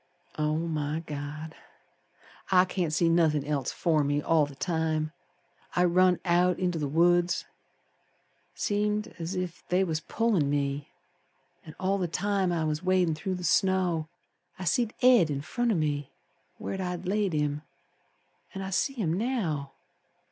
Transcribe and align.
Oh, 0.39 0.57
my 0.57 1.01
God! 1.05 1.53
I 2.51 2.65
can't 2.65 2.91
see 2.91 3.07
nothin' 3.07 3.45
else 3.45 3.71
afore 3.71 4.03
me 4.03 4.19
all 4.19 4.47
the 4.47 4.55
time. 4.55 5.11
I 5.75 5.83
run 5.83 6.19
out 6.25 6.57
inter 6.57 6.79
th' 6.79 6.89
woods, 6.91 7.45
Seemed 8.55 9.09
as 9.19 9.35
ef 9.37 9.63
they 9.69 9.83
was 9.83 9.99
pullin' 9.99 10.49
me; 10.49 10.89
An' 11.63 11.75
all 11.79 11.99
the 11.99 12.07
time 12.07 12.51
I 12.51 12.63
was 12.63 12.81
wadin' 12.81 13.13
through 13.13 13.35
the 13.35 13.43
snow 13.43 14.07
I 14.57 14.63
seed 14.63 14.95
Ed 15.03 15.29
in 15.29 15.41
front 15.41 15.71
of 15.71 15.77
me 15.77 16.09
Where 16.57 16.81
I'd 16.81 17.05
laid 17.05 17.33
him. 17.33 17.61
An' 18.55 18.63
I 18.63 18.71
see 18.71 18.93
him 18.93 19.13
now. 19.13 19.71